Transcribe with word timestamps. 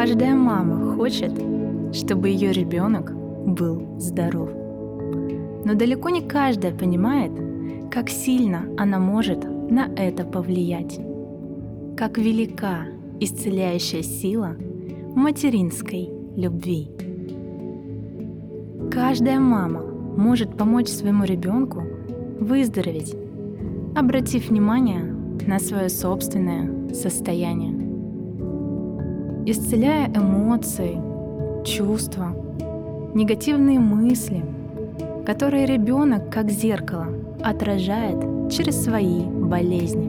Каждая 0.00 0.36
мама 0.36 0.94
хочет, 0.94 1.32
чтобы 1.92 2.28
ее 2.28 2.52
ребенок 2.52 3.12
был 3.12 3.98
здоров. 3.98 4.48
Но 5.64 5.74
далеко 5.74 6.08
не 6.10 6.22
каждая 6.22 6.72
понимает, 6.72 7.32
как 7.90 8.08
сильно 8.08 8.62
она 8.78 9.00
может 9.00 9.42
на 9.42 9.90
это 9.96 10.22
повлиять. 10.22 11.00
Как 11.96 12.16
велика 12.16 12.86
исцеляющая 13.18 14.02
сила 14.02 14.54
материнской 15.16 16.08
любви. 16.36 16.92
Каждая 18.92 19.40
мама 19.40 19.82
может 19.82 20.56
помочь 20.56 20.86
своему 20.86 21.24
ребенку 21.24 21.82
выздороветь, 22.38 23.16
обратив 23.96 24.48
внимание 24.48 25.02
на 25.44 25.58
свое 25.58 25.88
собственное 25.88 26.94
состояние. 26.94 27.77
Исцеляя 29.50 30.10
эмоции, 30.14 31.00
чувства, 31.64 32.36
негативные 33.14 33.78
мысли, 33.78 34.44
которые 35.24 35.64
ребенок 35.64 36.28
как 36.28 36.50
зеркало 36.50 37.06
отражает 37.40 38.52
через 38.52 38.84
свои 38.84 39.22
болезни. 39.22 40.06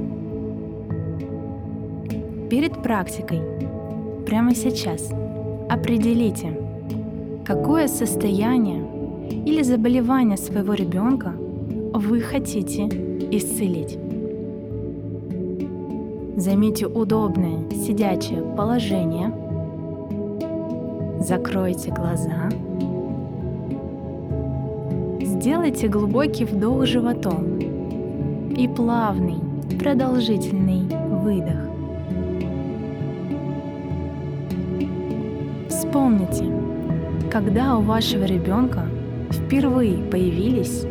Перед 2.49 2.83
практикой 2.83 3.39
прямо 4.25 4.53
сейчас 4.53 5.09
определите, 5.69 6.59
какое 7.45 7.87
состояние 7.87 8.83
или 9.45 9.61
заболевание 9.61 10.35
своего 10.35 10.73
ребенка 10.73 11.31
вы 11.93 12.19
хотите 12.19 12.87
исцелить. 13.31 13.97
Займите 16.39 16.87
удобное 16.87 17.69
сидячее 17.69 18.41
положение. 18.55 19.29
Закройте 21.19 21.91
глаза. 21.91 22.49
Сделайте 25.19 25.89
глубокий 25.89 26.45
вдох 26.45 26.85
животом 26.85 27.59
и 28.55 28.69
плавный, 28.69 29.35
продолжительный 29.77 30.83
выдох. 31.23 31.59
Вспомните, 35.67 36.45
когда 37.29 37.75
у 37.77 37.81
вашего 37.81 38.23
ребенка 38.23 38.85
впервые 39.29 39.97
появились 40.09 40.85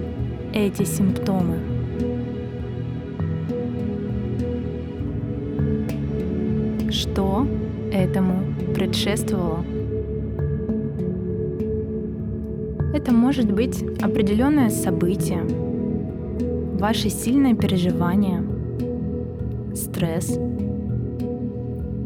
эти 0.53 0.85
симптомы. 0.85 1.78
Что 6.99 7.47
этому 7.93 8.43
предшествовало? 8.75 9.65
Это 12.93 13.13
может 13.13 13.53
быть 13.53 13.85
определенное 14.03 14.69
событие, 14.69 15.45
ваши 16.77 17.09
сильные 17.09 17.55
переживания, 17.55 18.43
стресс, 19.77 20.41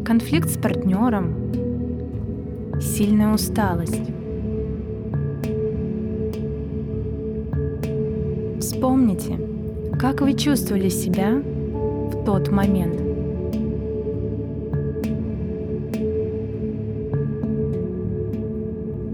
конфликт 0.05 0.51
с 0.51 0.59
партнером, 0.59 1.37
сильная 2.79 3.33
усталость. 3.33 4.11
Вспомните, 8.61 9.39
как 9.99 10.21
вы 10.21 10.34
чувствовали 10.34 10.91
себя 10.91 11.43
в 12.12 12.25
тот 12.27 12.51
момент. 12.51 13.02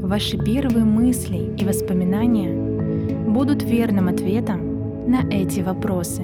Ваши 0.08 0.38
первые 0.38 0.86
мысли 0.86 1.54
и 1.58 1.66
воспоминания 1.66 2.50
будут 3.28 3.62
верным 3.62 4.08
ответом 4.08 5.06
на 5.06 5.20
эти 5.30 5.60
вопросы. 5.60 6.22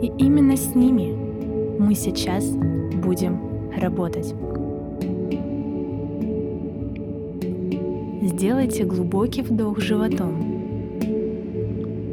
И 0.00 0.06
именно 0.18 0.56
с 0.56 0.72
ними 0.76 1.12
мы 1.80 1.96
сейчас 1.96 2.44
будем 2.44 3.40
работать. 3.76 4.36
Сделайте 8.22 8.84
глубокий 8.84 9.42
вдох 9.42 9.80
животом. 9.80 10.36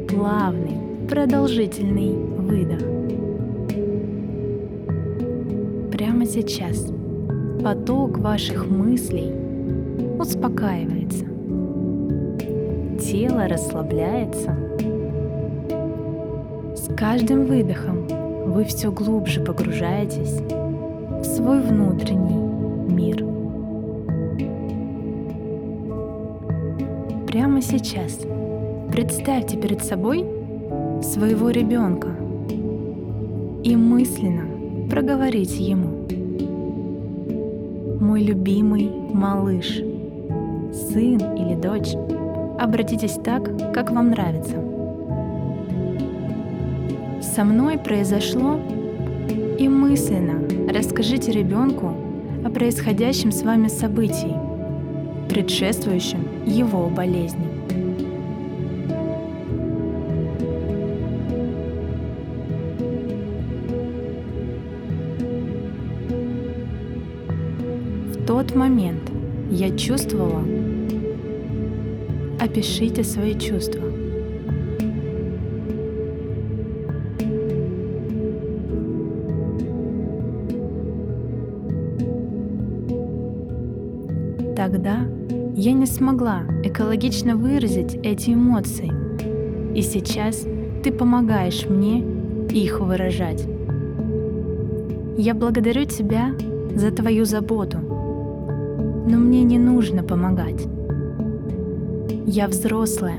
Плавный, 0.08 1.06
продолжительный 1.08 2.14
выдох. 2.16 2.80
Прямо 5.92 6.26
сейчас 6.26 6.92
поток 7.62 8.18
ваших 8.18 8.68
мыслей 8.68 9.47
успокаивается. 10.18 11.24
Тело 13.00 13.48
расслабляется. 13.48 14.56
С 16.74 16.94
каждым 16.96 17.46
выдохом 17.46 18.06
вы 18.46 18.64
все 18.64 18.90
глубже 18.90 19.40
погружаетесь 19.40 20.40
в 21.20 21.24
свой 21.24 21.60
внутренний 21.60 22.92
мир. 22.92 23.24
Прямо 27.26 27.62
сейчас 27.62 28.20
представьте 28.90 29.56
перед 29.56 29.84
собой 29.84 30.24
своего 31.02 31.50
ребенка 31.50 32.08
и 33.62 33.76
мысленно 33.76 34.88
проговорите 34.88 35.62
ему. 35.62 36.06
Мой 38.00 38.22
любимый 38.22 38.90
малыш, 39.12 39.82
сын 40.72 41.18
или 41.36 41.54
дочь, 41.54 41.94
обратитесь 42.58 43.18
так, 43.24 43.50
как 43.72 43.90
вам 43.90 44.10
нравится. 44.10 44.56
Со 47.20 47.44
мной 47.44 47.78
произошло 47.78 48.58
и 49.58 49.68
мысленно 49.68 50.42
расскажите 50.72 51.32
ребенку 51.32 51.92
о 52.44 52.50
происходящем 52.50 53.32
с 53.32 53.42
вами 53.42 53.68
событии, 53.68 54.34
предшествующем 55.28 56.26
его 56.46 56.88
болезни. 56.88 57.46
В 68.12 68.26
тот 68.26 68.54
момент 68.54 69.10
я 69.50 69.76
чувствовала, 69.76 70.42
опишите 72.40 73.04
свои 73.04 73.34
чувства. 73.38 73.82
Тогда 84.56 85.06
я 85.54 85.72
не 85.72 85.86
смогла 85.86 86.42
экологично 86.62 87.36
выразить 87.36 87.94
эти 88.02 88.30
эмоции, 88.30 88.92
и 89.74 89.82
сейчас 89.82 90.46
ты 90.82 90.92
помогаешь 90.92 91.66
мне 91.68 92.04
их 92.50 92.80
выражать. 92.80 93.46
Я 95.16 95.34
благодарю 95.34 95.84
тебя 95.84 96.32
за 96.74 96.90
твою 96.90 97.24
заботу, 97.24 97.78
но 97.78 99.16
мне 99.16 99.42
не 99.42 99.58
нужно 99.58 100.02
помогать. 100.02 100.66
Я 102.26 102.48
взрослая. 102.48 103.18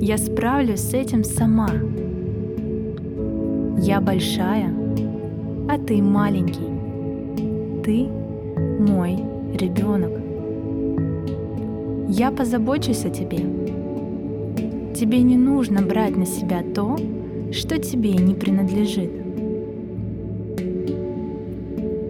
Я 0.00 0.18
справлюсь 0.18 0.80
с 0.80 0.94
этим 0.94 1.24
сама. 1.24 1.70
Я 3.78 4.00
большая, 4.00 4.72
а 5.68 5.78
ты 5.78 6.02
маленький. 6.02 6.70
Ты 7.84 8.06
мой 8.80 9.18
ребенок. 9.54 10.12
Я 12.08 12.30
позабочусь 12.30 13.04
о 13.04 13.10
тебе. 13.10 13.38
Тебе 14.94 15.22
не 15.22 15.36
нужно 15.36 15.82
брать 15.82 16.16
на 16.16 16.24
себя 16.24 16.62
то, 16.74 16.96
что 17.52 17.78
тебе 17.78 18.12
не 18.14 18.34
принадлежит. 18.34 19.10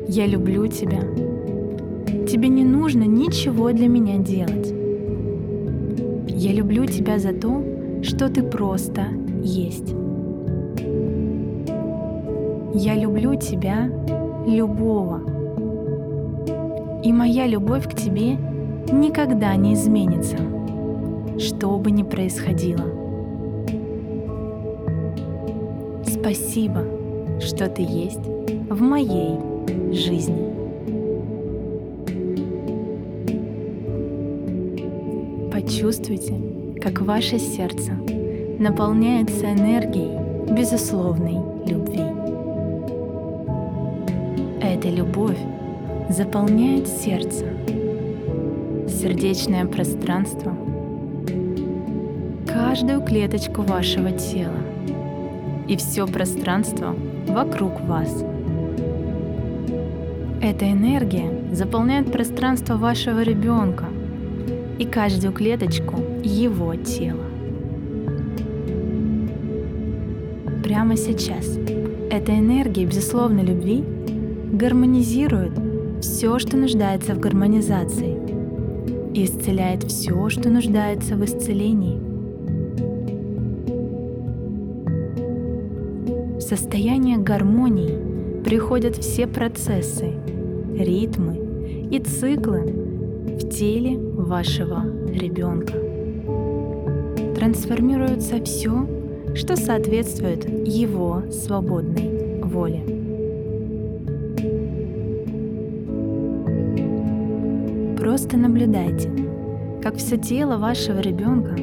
Я 0.08 0.26
люблю 0.26 0.66
тебя. 0.66 1.00
Тебе 2.26 2.48
не 2.48 2.64
нужно 2.64 3.04
ничего 3.04 3.72
для 3.72 3.88
меня 3.88 4.18
делать. 4.18 4.75
Я 6.38 6.52
люблю 6.52 6.84
тебя 6.84 7.18
за 7.18 7.32
то, 7.32 7.64
что 8.02 8.28
ты 8.28 8.42
просто 8.42 9.06
есть. 9.42 9.94
Я 12.74 12.94
люблю 12.94 13.36
тебя, 13.36 13.90
любого. 14.46 15.22
И 17.02 17.10
моя 17.10 17.46
любовь 17.46 17.88
к 17.88 17.94
тебе 17.94 18.36
никогда 18.92 19.56
не 19.56 19.72
изменится, 19.72 20.36
что 21.38 21.78
бы 21.78 21.90
ни 21.90 22.02
происходило. 22.02 22.84
Спасибо, 26.04 26.84
что 27.40 27.66
ты 27.70 27.80
есть 27.80 28.26
в 28.68 28.82
моей 28.82 29.38
жизни. 29.94 30.45
Почувствуйте, 35.66 36.34
как 36.80 37.00
ваше 37.00 37.40
сердце 37.40 37.90
наполняется 38.60 39.52
энергией 39.52 40.16
безусловной 40.52 41.40
любви. 41.66 42.02
Эта 44.60 44.88
любовь 44.90 45.38
заполняет 46.08 46.86
сердце, 46.86 47.46
сердечное 48.88 49.66
пространство, 49.66 50.56
каждую 52.46 53.00
клеточку 53.02 53.62
вашего 53.62 54.12
тела 54.12 54.62
и 55.66 55.76
все 55.76 56.06
пространство 56.06 56.94
вокруг 57.26 57.80
вас. 57.80 58.24
Эта 60.40 60.70
энергия 60.70 61.28
заполняет 61.50 62.12
пространство 62.12 62.76
вашего 62.76 63.22
ребенка 63.22 63.86
и 64.78 64.84
каждую 64.84 65.32
клеточку 65.32 65.96
его 66.22 66.74
тела. 66.74 67.24
Прямо 70.62 70.96
сейчас 70.96 71.58
эта 72.10 72.38
энергия 72.38 72.86
безусловной 72.86 73.44
любви 73.44 73.84
гармонизирует 74.52 75.52
все, 76.00 76.38
что 76.38 76.56
нуждается 76.56 77.14
в 77.14 77.20
гармонизации, 77.20 78.16
и 79.14 79.24
исцеляет 79.24 79.84
все, 79.84 80.28
что 80.28 80.50
нуждается 80.50 81.16
в 81.16 81.24
исцелении. 81.24 81.98
В 86.36 86.40
состояние 86.40 87.16
гармонии 87.16 88.42
приходят 88.42 88.96
все 88.96 89.26
процессы, 89.26 90.12
ритмы 90.76 91.40
и 91.90 91.98
циклы 91.98 92.85
в 93.36 93.50
теле 93.50 93.98
вашего 93.98 94.82
ребенка. 95.08 95.74
Трансформируется 97.34 98.42
все, 98.42 98.86
что 99.34 99.56
соответствует 99.56 100.48
его 100.66 101.22
свободной 101.30 102.40
воле. 102.42 102.80
Просто 107.98 108.38
наблюдайте, 108.38 109.10
как 109.82 109.96
все 109.96 110.16
тело 110.16 110.56
вашего 110.56 111.00
ребенка 111.00 111.58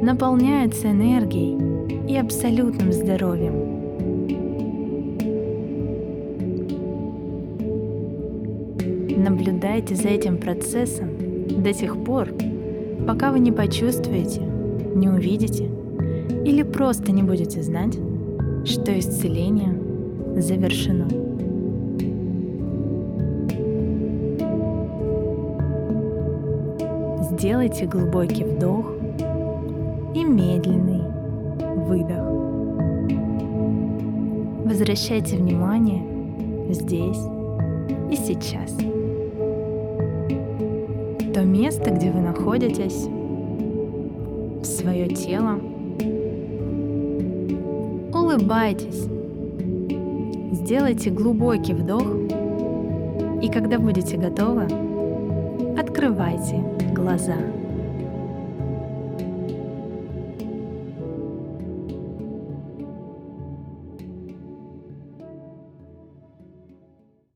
наполняется 0.00 0.90
энергией 0.90 1.58
и 2.08 2.16
абсолютным 2.16 2.90
здоровьем. 2.90 3.68
Наблюдайте 9.22 9.94
за 9.94 10.08
этим 10.08 10.38
процессом 10.38 11.17
до 11.62 11.72
тех 11.72 12.02
пор, 12.04 12.28
пока 13.06 13.32
вы 13.32 13.40
не 13.40 13.52
почувствуете, 13.52 14.40
не 14.94 15.08
увидите 15.08 15.68
или 16.44 16.62
просто 16.62 17.12
не 17.12 17.22
будете 17.22 17.62
знать, 17.62 17.98
что 18.64 18.98
исцеление 18.98 19.74
завершено. 20.40 21.08
Сделайте 27.32 27.86
глубокий 27.86 28.44
вдох 28.44 28.92
и 30.14 30.24
медленный 30.24 31.02
выдох. 31.86 32.28
Возвращайте 34.64 35.36
внимание 35.36 36.02
здесь 36.72 37.20
и 38.10 38.16
сейчас. 38.16 38.76
То 41.38 41.44
место, 41.44 41.92
где 41.92 42.10
вы 42.10 42.20
находитесь, 42.20 43.06
в 44.60 44.64
свое 44.64 45.06
тело. 45.06 45.60
Улыбайтесь. 48.12 49.06
Сделайте 50.50 51.10
глубокий 51.10 51.74
вдох. 51.74 52.02
И 53.40 53.48
когда 53.52 53.78
будете 53.78 54.16
готовы, 54.16 54.64
открывайте 55.78 56.56
глаза. 56.92 57.36